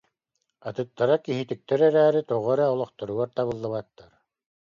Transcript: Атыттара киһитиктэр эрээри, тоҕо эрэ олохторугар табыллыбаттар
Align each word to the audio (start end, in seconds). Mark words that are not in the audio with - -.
Атыттара 0.69 1.15
киһитиктэр 1.25 1.79
эрээри, 1.87 2.21
тоҕо 2.29 2.49
эрэ 2.53 2.65
олохторугар 2.73 3.29
табыллыбаттар 3.37 4.11